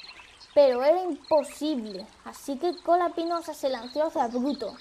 pero 0.54 0.84
era 0.84 1.02
imposible, 1.02 2.06
así 2.24 2.56
que 2.56 2.76
Cola 2.84 3.08
Pinosa 3.10 3.52
se 3.52 3.68
lanzó 3.68 4.06
hacia 4.06 4.28
Bruto 4.28 4.76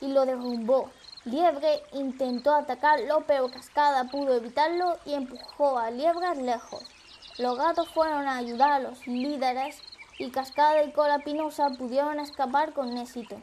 y 0.00 0.08
lo 0.08 0.24
derrumbó. 0.24 0.90
Liebre 1.26 1.82
intentó 1.92 2.54
atacarlo, 2.54 3.24
pero 3.26 3.50
Cascada 3.50 4.04
pudo 4.04 4.34
evitarlo 4.34 4.96
y 5.04 5.12
empujó 5.12 5.78
a 5.78 5.90
Liebre 5.90 6.36
lejos. 6.36 6.82
Los 7.36 7.58
gatos 7.58 7.90
fueron 7.90 8.26
a 8.26 8.38
ayudar 8.38 8.72
a 8.72 8.78
los 8.78 9.06
líderes 9.06 9.76
y 10.18 10.30
Cascada 10.30 10.84
y 10.84 10.92
Cola 10.92 11.18
Pinosa 11.18 11.68
pudieron 11.70 12.18
escapar 12.18 12.72
con 12.72 12.96
éxito. 12.96 13.36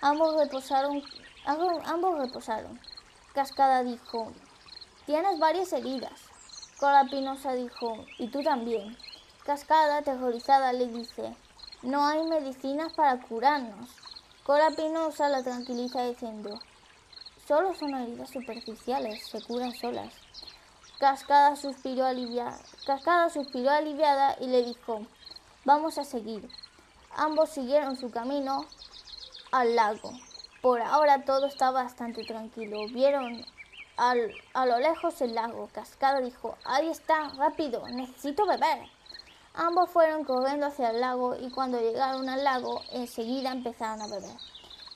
Ambos 0.00 0.36
reposaron. 0.36 1.02
Ambos 1.44 2.18
reposaron. 2.18 2.78
Cascada 3.34 3.82
dijo, 3.82 4.32
tienes 5.06 5.38
varias 5.38 5.72
heridas. 5.72 6.12
Cola 6.78 7.06
Pinosa 7.10 7.54
dijo, 7.54 8.04
y 8.18 8.28
tú 8.28 8.42
también. 8.42 8.96
Cascada, 9.44 9.98
aterrorizada, 9.98 10.72
le 10.72 10.88
dice, 10.88 11.34
no 11.82 12.06
hay 12.06 12.22
medicinas 12.24 12.92
para 12.92 13.20
curarnos. 13.20 13.88
Cola 14.44 14.70
Pinosa 14.70 15.28
la 15.28 15.42
tranquiliza 15.42 16.04
diciendo, 16.04 16.58
solo 17.46 17.74
son 17.74 17.94
heridas 17.94 18.30
superficiales, 18.30 19.26
se 19.26 19.42
curan 19.42 19.72
solas. 19.72 20.12
Cascada 20.98 21.56
suspiró, 21.56 22.06
aliviada, 22.06 22.58
Cascada 22.86 23.30
suspiró 23.30 23.70
aliviada 23.70 24.36
y 24.40 24.46
le 24.46 24.64
dijo, 24.64 25.02
vamos 25.64 25.98
a 25.98 26.04
seguir. 26.04 26.48
Ambos 27.14 27.50
siguieron 27.50 27.96
su 27.96 28.10
camino 28.10 28.66
al 29.56 29.74
lago. 29.74 30.12
Por 30.60 30.82
ahora 30.82 31.24
todo 31.24 31.46
está 31.46 31.70
bastante 31.70 32.24
tranquilo. 32.24 32.86
Vieron 32.88 33.44
al, 33.96 34.30
a 34.52 34.66
lo 34.66 34.78
lejos 34.78 35.20
el 35.22 35.34
lago. 35.34 35.70
Cascada 35.72 36.20
dijo, 36.20 36.56
ahí 36.64 36.88
está, 36.88 37.30
rápido, 37.38 37.88
necesito 37.88 38.46
beber. 38.46 38.86
Ambos 39.54 39.88
fueron 39.88 40.24
corriendo 40.24 40.66
hacia 40.66 40.90
el 40.90 41.00
lago 41.00 41.36
y 41.36 41.50
cuando 41.50 41.80
llegaron 41.80 42.28
al 42.28 42.44
lago 42.44 42.82
enseguida 42.92 43.50
empezaron 43.52 44.02
a 44.02 44.08
beber. 44.08 44.36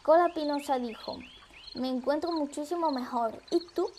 Cola 0.03 0.29
Pinosa 0.35 0.79
dijo, 0.79 1.19
me 1.75 1.89
encuentro 1.89 2.31
muchísimo 2.33 2.91
mejor. 2.91 3.33
¿Y 3.51 3.61
tú? 3.75 3.91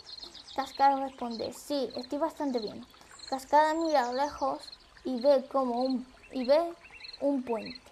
Cascada 0.54 1.04
responde, 1.04 1.52
sí, 1.52 1.90
estoy 1.96 2.18
bastante 2.18 2.60
bien. 2.60 2.86
Cascada 3.28 3.74
mira 3.74 4.08
a 4.08 4.12
lo 4.12 4.22
lejos 4.22 4.60
y 5.04 5.20
ve 5.20 5.44
como 5.50 5.82
un, 5.82 6.06
y 6.30 6.44
ve 6.44 6.72
un 7.20 7.42
puente. 7.42 7.91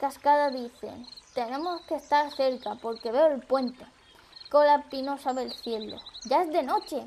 Cascada 0.00 0.48
dice, 0.48 0.90
tenemos 1.34 1.82
que 1.82 1.96
estar 1.96 2.32
cerca 2.32 2.74
porque 2.76 3.12
veo 3.12 3.26
el 3.26 3.42
puente. 3.42 3.84
Cola 4.50 4.86
Pinosa 4.88 5.34
ve 5.34 5.42
el 5.42 5.52
cielo. 5.52 5.98
Ya 6.24 6.40
es 6.42 6.50
de 6.50 6.62
noche. 6.62 7.04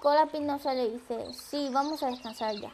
Cola 0.00 0.26
Pinosa 0.26 0.72
le 0.72 0.90
dice, 0.90 1.34
sí, 1.34 1.68
vamos 1.72 2.04
a 2.04 2.10
descansar 2.12 2.54
ya. 2.54 2.70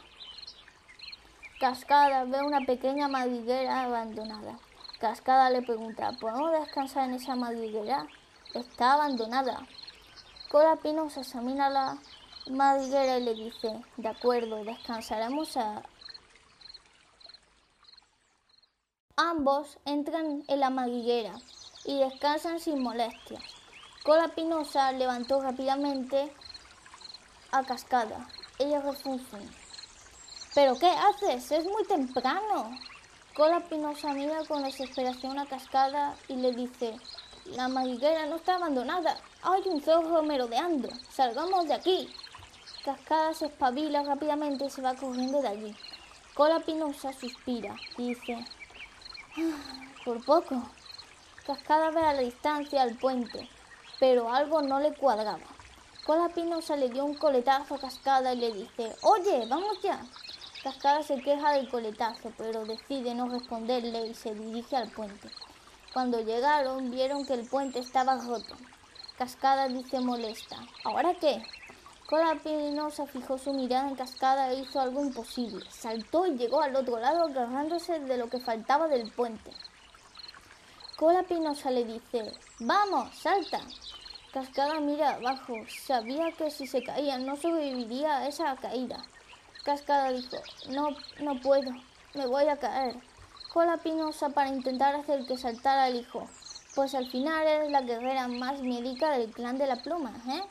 Cascada 1.58 2.24
ve 2.24 2.42
una 2.42 2.60
pequeña 2.66 3.08
madriguera 3.08 3.84
abandonada. 3.84 4.58
Cascada 5.00 5.48
le 5.48 5.62
pregunta, 5.62 6.12
¿podemos 6.20 6.52
descansar 6.52 7.08
en 7.08 7.14
esa 7.14 7.34
madriguera? 7.34 8.06
Está 8.52 8.92
abandonada. 8.92 9.66
Cola 10.50 10.76
Pinosa 10.76 11.22
examina 11.22 11.70
la 11.70 11.96
madriguera 12.50 13.16
y 13.16 13.24
le 13.24 13.34
dice, 13.34 13.82
de 13.96 14.08
acuerdo, 14.08 14.62
descansaremos 14.62 15.56
a... 15.56 15.82
Ambos 19.16 19.78
entran 19.84 20.42
en 20.48 20.60
la 20.60 20.70
madriguera 20.70 21.34
y 21.84 21.98
descansan 21.98 22.60
sin 22.60 22.82
molestias. 22.82 23.42
Cola 24.04 24.28
Pinosa 24.28 24.90
levantó 24.92 25.42
rápidamente 25.42 26.32
a 27.50 27.62
Cascada. 27.62 28.26
Ella 28.58 28.80
refunfuñó. 28.80 29.50
¿Pero 30.54 30.78
qué 30.78 30.88
haces? 30.88 31.52
Es 31.52 31.64
muy 31.66 31.84
temprano. 31.84 32.70
Cola 33.36 33.60
Pinosa 33.60 34.14
mira 34.14 34.46
con 34.48 34.62
desesperación 34.62 35.38
a 35.38 35.44
Cascada 35.44 36.16
y 36.28 36.36
le 36.36 36.52
dice, 36.52 36.96
la 37.44 37.68
madriguera 37.68 38.24
no 38.26 38.36
está 38.36 38.54
abandonada. 38.54 39.18
Hay 39.42 39.62
un 39.66 39.82
zorro 39.82 40.22
merodeando. 40.22 40.88
Salgamos 41.10 41.68
de 41.68 41.74
aquí. 41.74 42.14
Cascada 42.82 43.34
se 43.34 43.46
espabila 43.46 44.04
rápidamente 44.04 44.64
y 44.64 44.70
se 44.70 44.80
va 44.80 44.94
corriendo 44.94 45.42
de 45.42 45.48
allí. 45.48 45.76
Cola 46.32 46.60
Pinosa 46.60 47.12
suspira 47.12 47.76
y 47.98 48.14
dice, 48.14 48.42
por 50.04 50.24
poco. 50.24 50.62
Cascada 51.46 51.90
ve 51.90 52.00
a 52.00 52.12
la 52.12 52.20
distancia 52.20 52.84
el 52.84 52.96
puente, 52.96 53.48
pero 53.98 54.32
algo 54.32 54.62
no 54.62 54.80
le 54.80 54.94
cuadraba. 54.94 55.46
Cola 56.04 56.28
Pinosa 56.28 56.76
le 56.76 56.88
dio 56.88 57.04
un 57.04 57.14
coletazo 57.14 57.76
a 57.76 57.80
Cascada 57.80 58.34
y 58.34 58.38
le 58.38 58.52
dice, 58.52 58.94
oye, 59.02 59.46
vamos 59.48 59.80
ya. 59.82 60.00
Cascada 60.62 61.02
se 61.02 61.20
queja 61.20 61.52
del 61.52 61.68
coletazo, 61.68 62.32
pero 62.36 62.64
decide 62.64 63.14
no 63.14 63.28
responderle 63.28 64.06
y 64.06 64.14
se 64.14 64.34
dirige 64.34 64.76
al 64.76 64.90
puente. 64.90 65.28
Cuando 65.92 66.20
llegaron, 66.20 66.90
vieron 66.90 67.26
que 67.26 67.34
el 67.34 67.46
puente 67.46 67.78
estaba 67.78 68.16
roto. 68.16 68.56
Cascada 69.18 69.68
dice 69.68 70.00
molesta. 70.00 70.56
¿Ahora 70.84 71.14
qué? 71.14 71.42
Cola 72.12 72.34
Pinosa 72.34 73.06
fijó 73.06 73.38
su 73.38 73.54
mirada 73.54 73.88
en 73.88 73.94
Cascada 73.94 74.52
e 74.52 74.60
hizo 74.60 74.78
algo 74.78 75.02
imposible. 75.02 75.64
Saltó 75.70 76.26
y 76.26 76.36
llegó 76.36 76.60
al 76.60 76.76
otro 76.76 76.98
lado 76.98 77.24
agarrándose 77.24 78.00
de 78.00 78.18
lo 78.18 78.28
que 78.28 78.38
faltaba 78.38 78.86
del 78.86 79.10
puente. 79.10 79.50
Cola 80.98 81.22
Pinosa 81.22 81.70
le 81.70 81.84
dice, 81.86 82.30
¡Vamos, 82.58 83.16
salta! 83.16 83.62
Cascada 84.30 84.78
mira 84.80 85.14
abajo. 85.14 85.54
Sabía 85.86 86.30
que 86.32 86.50
si 86.50 86.66
se 86.66 86.82
caía 86.82 87.16
no 87.16 87.34
sobreviviría 87.34 88.18
a 88.18 88.28
esa 88.28 88.56
caída. 88.56 89.02
Cascada 89.64 90.10
dijo, 90.12 90.36
no, 90.68 90.88
no 91.20 91.40
puedo, 91.40 91.72
me 92.12 92.26
voy 92.26 92.46
a 92.46 92.58
caer. 92.58 92.94
Cola 93.54 93.78
Pinosa 93.78 94.28
para 94.28 94.50
intentar 94.50 94.94
hacer 94.96 95.24
que 95.24 95.38
saltara 95.38 95.88
el 95.88 95.96
hijo. 95.96 96.28
Pues 96.74 96.94
al 96.94 97.06
final 97.06 97.46
eres 97.46 97.70
la 97.70 97.80
guerrera 97.80 98.28
más 98.28 98.60
médica 98.60 99.12
del 99.12 99.32
clan 99.32 99.56
de 99.56 99.66
la 99.66 99.76
pluma, 99.76 100.12
¿eh? 100.28 100.42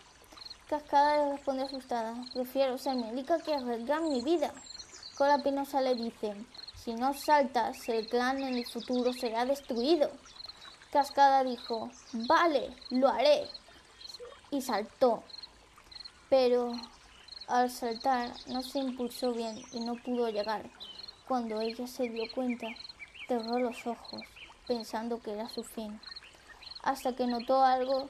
Cascada 0.71 1.17
le 1.17 1.31
responde 1.33 1.63
asustada. 1.63 2.15
Prefiero 2.33 2.77
ser 2.77 2.95
médica 2.95 3.37
que 3.39 3.53
arriesgar 3.53 4.01
mi 4.03 4.21
vida. 4.21 4.53
Cola 5.17 5.39
Pinosa 5.39 5.81
le 5.81 5.95
dice, 5.95 6.33
si 6.77 6.93
no 6.93 7.13
saltas, 7.13 7.89
el 7.89 8.07
clan 8.07 8.41
en 8.41 8.55
el 8.55 8.65
futuro 8.65 9.11
será 9.11 9.43
destruido. 9.43 10.09
Cascada 10.93 11.43
dijo, 11.43 11.91
vale, 12.13 12.73
lo 12.89 13.09
haré. 13.09 13.49
Y 14.49 14.61
saltó. 14.61 15.23
Pero 16.29 16.71
al 17.49 17.69
saltar 17.69 18.31
no 18.47 18.63
se 18.63 18.79
impulsó 18.79 19.33
bien 19.33 19.61
y 19.73 19.81
no 19.81 19.95
pudo 19.95 20.29
llegar. 20.29 20.69
Cuando 21.27 21.59
ella 21.59 21.85
se 21.85 22.07
dio 22.07 22.23
cuenta, 22.33 22.67
cerró 23.27 23.59
los 23.59 23.85
ojos, 23.85 24.21
pensando 24.67 25.21
que 25.21 25.33
era 25.33 25.49
su 25.49 25.65
fin, 25.65 25.99
hasta 26.81 27.13
que 27.13 27.27
notó 27.27 27.61
algo, 27.61 28.07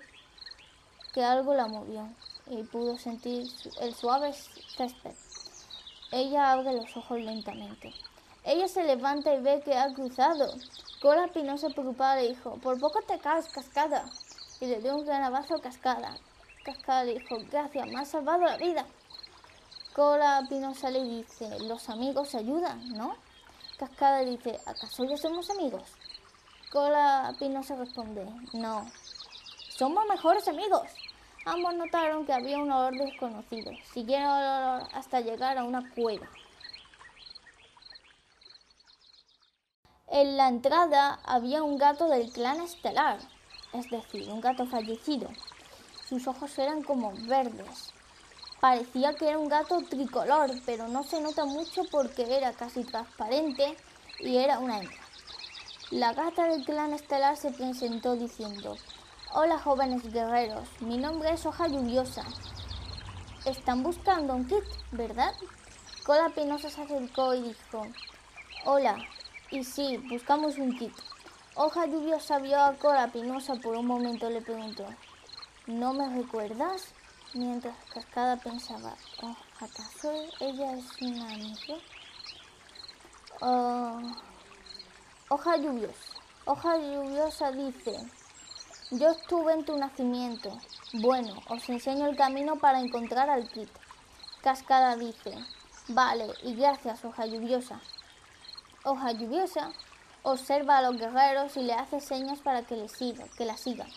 que 1.12 1.24
algo 1.24 1.56
la 1.56 1.66
movió 1.66 2.08
y 2.48 2.64
pudo 2.64 2.98
sentir 2.98 3.48
el 3.80 3.94
suave 3.96 4.34
césped. 4.34 5.16
Ella 6.12 6.52
abre 6.52 6.74
los 6.74 6.96
ojos 6.98 7.20
lentamente. 7.20 7.94
Ella 8.44 8.68
se 8.68 8.84
levanta 8.84 9.34
y 9.34 9.42
ve 9.42 9.62
que 9.64 9.76
ha 9.76 9.94
cruzado. 9.94 10.54
Cola 11.02 11.28
Pinosa 11.28 11.70
preocupada 11.70 12.18
le 12.18 12.30
dijo, 12.30 12.58
por 12.58 12.80
poco 12.80 13.02
te 13.02 13.20
caes, 13.20 13.48
Cascada. 13.50 14.06
Y 14.60 14.66
le 14.66 14.82
dio 14.82 14.96
un 14.96 15.06
gran 15.06 15.24
abrazo 15.24 15.56
a 15.56 15.62
Cascada. 15.62 16.18
Cascada 16.64 17.04
le 17.04 17.20
dijo, 17.20 17.38
gracias, 17.52 17.88
me 17.88 18.00
has 18.00 18.10
salvado 18.10 18.44
la 18.44 18.58
vida. 18.58 18.86
Cola 19.94 20.46
Pinosa 20.50 20.90
le 20.90 21.04
dice, 21.04 21.60
los 21.62 21.90
amigos 21.90 22.36
ayudan, 22.36 22.90
¿no? 22.90 23.16
Cascada 23.78 24.20
dice, 24.20 24.60
¿acaso 24.66 25.04
ya 25.06 25.18
somos 25.18 25.50
amigos? 25.50 25.84
Cola 26.72 27.36
Pinosa 27.40 27.76
responde, 27.76 28.26
no, 28.54 28.90
somos 29.70 30.06
mejores 30.08 30.48
amigos. 30.48 30.84
Ambos 31.46 31.74
notaron 31.74 32.26
que 32.26 32.34
había 32.34 32.60
un 32.60 32.72
olor 32.72 32.96
desconocido. 32.96 33.72
Siguieron 33.94 34.30
el 34.30 34.46
olor 34.46 34.88
hasta 34.94 35.22
llegar 35.22 35.58
a 35.58 35.64
una 35.64 35.90
cueva. 35.94 36.28
En 40.08 40.38
la 40.38 40.50
entrada 40.50 41.20
había 41.24 41.64
un 41.64 41.78
gato 41.78 42.10
del 42.10 42.32
clan 42.32 42.62
estelar, 42.62 43.18
es 43.74 43.90
decir, 43.90 44.30
un 44.30 44.42
gato 44.42 44.68
fallecido. 44.68 45.30
Sus 46.08 46.28
ojos 46.28 46.60
eran 46.60 46.84
como 46.84 47.14
verdes. 47.28 47.94
Parecía 48.60 49.16
que 49.16 49.30
era 49.30 49.40
un 49.40 49.50
gato 49.50 49.82
tricolor, 49.90 50.52
pero 50.66 50.88
no 50.90 51.04
se 51.04 51.22
nota 51.22 51.46
mucho 51.46 51.84
porque 51.90 52.38
era 52.38 52.54
casi 52.54 52.84
transparente 52.84 53.76
y 54.20 54.38
era 54.38 54.60
una 54.60 54.80
hembra. 54.80 54.98
La 55.90 56.14
gata 56.14 56.44
del 56.48 56.64
clan 56.66 56.94
estelar 56.94 57.38
se 57.38 57.52
presentó 57.52 58.16
diciendo, 58.16 58.78
Hola 59.34 59.58
jóvenes 59.58 60.12
guerreros, 60.12 60.68
mi 60.82 60.98
nombre 60.98 61.32
es 61.32 61.46
Hoja 61.46 61.66
Lluviosa. 61.70 62.26
Están 63.46 63.82
buscando 63.82 64.34
un 64.34 64.46
kit, 64.46 64.66
¿verdad? 64.92 65.34
Cola 66.04 66.28
Pinosa 66.36 66.70
se 66.70 66.82
acercó 66.82 67.34
y 67.34 67.42
dijo, 67.44 67.88
Hola, 68.66 68.98
y 69.50 69.64
sí, 69.64 69.96
buscamos 70.10 70.58
un 70.58 70.78
kit. 70.78 70.94
Hoja 71.56 71.86
Lluviosa 71.86 72.40
vio 72.40 72.60
a 72.60 72.74
Cola 72.74 73.08
Pinosa 73.08 73.56
por 73.56 73.78
un 73.78 73.88
momento 73.88 74.30
y 74.30 74.34
le 74.34 74.42
preguntó, 74.42 74.86
¿no 75.66 75.94
me 75.94 76.10
recuerdas? 76.14 76.88
Mientras 77.34 77.78
Cascada 77.94 78.36
pensaba, 78.36 78.96
oh, 79.24 79.36
¿acaso 79.62 80.12
ella 80.42 80.74
es 80.74 81.02
una 81.02 81.32
amiga? 81.32 81.76
Oh, 83.40 84.02
hoja 85.30 85.56
lluviosa. 85.56 86.20
Hoja 86.44 86.76
lluviosa 86.76 87.52
dice, 87.54 87.98
yo 88.92 89.10
estuve 89.10 89.54
en 89.54 89.64
tu 89.64 89.78
nacimiento. 89.78 90.52
Bueno, 90.92 91.34
os 91.48 91.68
enseño 91.70 92.08
el 92.08 92.18
camino 92.18 92.58
para 92.58 92.82
encontrar 92.82 93.30
al 93.30 93.48
kit. 93.48 93.70
Cascada 94.42 94.98
dice, 94.98 95.34
vale, 95.88 96.28
y 96.44 96.56
gracias, 96.56 97.06
hoja 97.06 97.26
lluviosa. 97.26 97.80
Hoja 98.84 99.14
lluviosa 99.14 99.72
observa 100.24 100.80
a 100.80 100.82
los 100.82 100.98
guerreros 100.98 101.56
y 101.56 101.62
le 101.62 101.74
hace 101.74 102.02
señas 102.02 102.40
para 102.40 102.64
que, 102.64 102.76
le 102.76 102.90
siga, 102.90 103.24
que 103.38 103.46
la 103.46 103.56
sigan. 103.56 103.88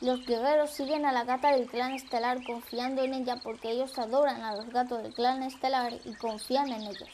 Los 0.00 0.24
guerreros 0.24 0.70
siguen 0.70 1.04
a 1.04 1.10
la 1.10 1.24
gata 1.24 1.50
del 1.50 1.66
clan 1.66 1.92
estelar 1.92 2.38
confiando 2.44 3.02
en 3.02 3.14
ella 3.14 3.40
porque 3.42 3.72
ellos 3.72 3.98
adoran 3.98 4.42
a 4.42 4.54
los 4.54 4.68
gatos 4.68 5.02
del 5.02 5.14
clan 5.14 5.42
estelar 5.42 5.94
y 6.04 6.14
confían 6.14 6.68
en 6.68 6.82
ellos. 6.82 7.08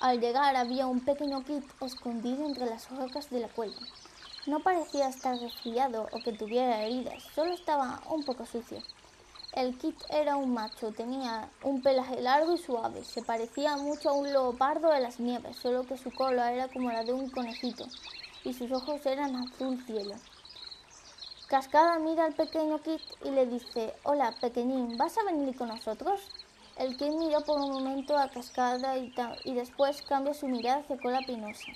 Al 0.00 0.18
llegar 0.18 0.56
había 0.56 0.86
un 0.86 1.04
pequeño 1.04 1.44
kit 1.44 1.64
escondido 1.82 2.46
entre 2.46 2.64
las 2.64 2.90
rocas 2.90 3.28
de 3.28 3.40
la 3.40 3.48
cueva. 3.48 3.76
No 4.46 4.60
parecía 4.60 5.08
estar 5.08 5.38
resfriado 5.38 6.06
o 6.12 6.18
que 6.18 6.32
tuviera 6.32 6.82
heridas, 6.82 7.22
solo 7.34 7.52
estaba 7.54 8.02
un 8.10 8.24
poco 8.24 8.44
sucio. 8.44 8.82
El 9.52 9.78
kit 9.78 9.96
era 10.10 10.36
un 10.36 10.52
macho, 10.52 10.92
tenía 10.92 11.48
un 11.62 11.80
pelaje 11.80 12.20
largo 12.20 12.54
y 12.54 12.58
suave, 12.58 13.04
se 13.04 13.22
parecía 13.22 13.76
mucho 13.76 14.10
a 14.10 14.12
un 14.12 14.30
leopardo 14.30 14.90
de 14.90 15.00
las 15.00 15.18
nieves, 15.18 15.56
solo 15.56 15.86
que 15.86 15.96
su 15.96 16.10
cola 16.10 16.52
era 16.52 16.68
como 16.68 16.90
la 16.90 17.04
de 17.04 17.12
un 17.12 17.30
conejito 17.30 17.86
y 18.44 18.52
sus 18.52 18.70
ojos 18.70 19.06
eran 19.06 19.34
azul 19.36 19.82
cielo. 19.86 20.14
Cascada 21.46 21.98
mira 21.98 22.24
al 22.24 22.34
pequeño 22.34 22.82
Kit 22.82 23.00
y 23.24 23.30
le 23.30 23.46
dice, 23.46 23.94
hola, 24.02 24.34
pequeñín, 24.40 24.98
¿vas 24.98 25.16
a 25.16 25.24
venir 25.24 25.56
con 25.56 25.68
nosotros? 25.68 26.20
El 26.76 26.96
Kit 26.96 27.12
miró 27.12 27.40
por 27.42 27.60
un 27.60 27.70
momento 27.70 28.18
a 28.18 28.28
Cascada 28.28 28.98
y, 28.98 29.54
después 29.54 30.02
cambia 30.02 30.34
su 30.34 30.48
mirada 30.48 30.80
hacia 30.80 30.98
Cola 30.98 31.20
Pinosa. 31.26 31.72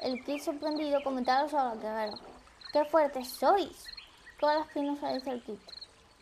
El 0.00 0.22
Kit 0.24 0.42
sorprendido 0.42 1.02
comentaron 1.02 1.48
sobre 1.48 1.74
el 1.74 1.80
guerrero. 1.80 2.18
¡Qué 2.72 2.84
fuertes 2.84 3.28
sois! 3.28 3.86
Cola 4.40 4.66
Pinosa 4.74 5.12
dice 5.12 5.30
el 5.30 5.42
Kit. 5.42 5.60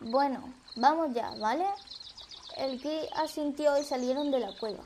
Bueno, 0.01 0.53
vamos 0.77 1.13
ya, 1.15 1.31
¿vale? 1.39 1.67
El 2.57 2.81
Kit 2.81 3.11
asintió 3.17 3.79
y 3.79 3.85
salieron 3.85 4.31
de 4.31 4.41
la 4.41 4.53
cueva. 4.59 4.85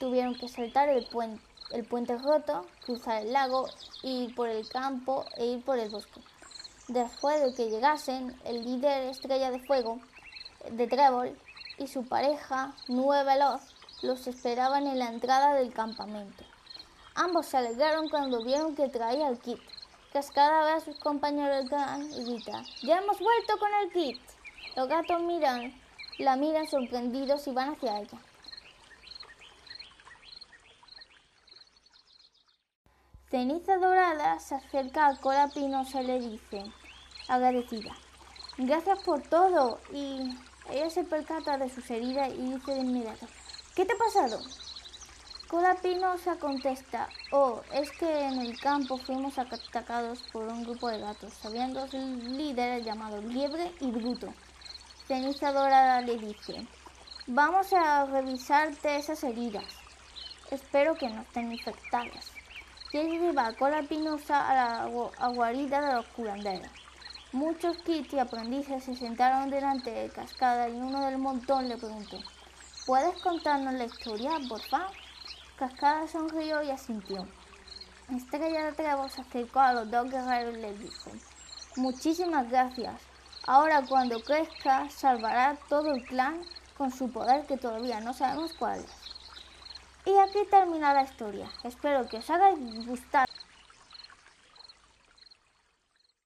Tuvieron 0.00 0.34
que 0.34 0.48
saltar 0.48 0.88
el 0.88 1.06
puente, 1.06 1.42
el 1.70 1.84
puente 1.84 2.16
roto, 2.16 2.66
cruzar 2.84 3.22
el 3.22 3.32
lago, 3.32 3.68
ir 4.02 4.34
por 4.34 4.48
el 4.48 4.68
campo 4.68 5.24
e 5.36 5.46
ir 5.46 5.64
por 5.64 5.78
el 5.78 5.90
bosque. 5.90 6.20
Después 6.88 7.40
de 7.40 7.54
que 7.54 7.70
llegasen, 7.70 8.36
el 8.44 8.64
líder 8.64 9.04
Estrella 9.04 9.50
de 9.50 9.60
Fuego 9.60 10.00
de 10.70 10.86
Trébol 10.86 11.38
y 11.78 11.86
su 11.86 12.04
pareja 12.06 12.74
Nube 12.88 13.24
Veloz 13.24 13.62
los 14.02 14.26
esperaban 14.26 14.86
en 14.86 14.98
la 14.98 15.08
entrada 15.08 15.54
del 15.54 15.72
campamento. 15.72 16.44
Ambos 17.14 17.46
se 17.46 17.58
alegraron 17.58 18.08
cuando 18.08 18.42
vieron 18.42 18.74
que 18.74 18.88
traía 18.88 19.28
el 19.28 19.38
kit. 19.38 19.60
Cascada 20.12 20.76
a 20.76 20.80
sus 20.80 20.98
compañeros 20.98 21.68
del 21.70 22.12
y 22.12 22.24
grita, 22.24 22.62
¡Ya 22.82 22.98
hemos 22.98 23.18
vuelto 23.18 23.58
con 23.58 23.70
el 23.82 23.92
kit! 23.92 24.20
Los 24.76 24.88
gatos 24.88 25.20
miran, 25.22 25.72
la 26.18 26.36
miran 26.36 26.66
sorprendidos 26.66 27.46
y 27.46 27.52
van 27.52 27.70
hacia 27.70 28.00
ella. 28.00 28.18
Ceniza 33.30 33.78
Dorada 33.78 34.38
se 34.40 34.54
acerca 34.54 35.06
a 35.06 35.16
Cola 35.16 35.48
Pinosa 35.48 36.02
y 36.02 36.06
le 36.06 36.20
dice, 36.20 36.64
agradecida. 37.28 37.96
Gracias 38.58 38.98
por 39.02 39.22
todo. 39.22 39.80
Y 39.90 40.36
ella 40.70 40.90
se 40.90 41.04
percata 41.04 41.56
de 41.56 41.70
sus 41.70 41.90
heridas 41.90 42.28
y 42.28 42.52
dice 42.52 42.74
de 42.74 42.80
inmediato, 42.80 43.26
¿qué 43.74 43.86
te 43.86 43.94
ha 43.94 43.96
pasado? 43.96 44.38
Cola 45.52 45.74
Pinosa 45.74 46.36
contesta, 46.36 47.10
oh, 47.30 47.60
es 47.74 47.90
que 47.90 48.26
en 48.26 48.40
el 48.40 48.58
campo 48.58 48.96
fuimos 48.96 49.38
atacados 49.38 50.22
por 50.32 50.44
un 50.44 50.64
grupo 50.64 50.88
de 50.88 50.98
gatos. 50.98 51.44
Habían 51.44 51.74
dos 51.74 51.92
líderes 51.92 52.86
llamados 52.86 53.22
Liebre 53.22 53.70
y 53.80 53.90
Bruto. 53.90 54.32
Ceniza 55.06 55.52
Dorada 55.52 56.00
le 56.00 56.16
dice, 56.16 56.66
vamos 57.26 57.70
a 57.74 58.06
revisarte 58.06 58.96
esas 58.96 59.22
heridas. 59.24 59.66
Espero 60.50 60.94
que 60.94 61.10
no 61.10 61.20
estén 61.20 61.52
infectadas. 61.52 62.32
Quiere 62.90 63.18
llevar 63.18 63.52
a 63.52 63.56
Cola 63.58 63.82
Pinosa 63.82 64.48
a 64.48 64.88
la 64.88 65.28
guarida 65.34 65.82
de 65.82 65.94
los 65.96 66.06
curanderos. 66.16 66.72
Muchos 67.32 67.76
kits 67.82 68.14
y 68.14 68.18
aprendices 68.18 68.84
se 68.84 68.96
sentaron 68.96 69.50
delante 69.50 69.90
de 69.90 70.08
Cascada 70.08 70.70
y 70.70 70.80
uno 70.80 71.04
del 71.04 71.18
montón 71.18 71.68
le 71.68 71.76
preguntó, 71.76 72.16
¿puedes 72.86 73.20
contarnos 73.20 73.74
la 73.74 73.84
historia, 73.84 74.30
por 74.48 74.62
favor? 74.62 75.01
Cascada 75.56 76.08
sonrió 76.08 76.62
y 76.62 76.70
asintió. 76.70 77.26
Estrella 78.10 78.64
de 78.64 78.72
Trevor 78.72 79.10
se 79.10 79.20
acercó 79.20 79.60
a 79.60 79.72
los 79.72 79.90
dos 79.90 80.10
guerreros 80.10 80.56
y 80.56 80.60
les 80.60 80.78
dijo, 80.78 81.10
muchísimas 81.76 82.50
gracias. 82.50 83.00
Ahora 83.46 83.82
cuando 83.88 84.22
crezca 84.22 84.88
salvará 84.90 85.56
todo 85.68 85.92
el 85.94 86.04
clan 86.04 86.42
con 86.76 86.90
su 86.90 87.10
poder 87.10 87.46
que 87.46 87.56
todavía 87.56 88.00
no 88.00 88.12
sabemos 88.12 88.52
cuál 88.54 88.80
es. 88.80 89.12
Y 90.04 90.18
aquí 90.18 90.38
termina 90.50 90.94
la 90.94 91.04
historia. 91.04 91.48
Espero 91.62 92.08
que 92.08 92.18
os 92.18 92.30
haya 92.30 92.50
gustado. 92.86 93.31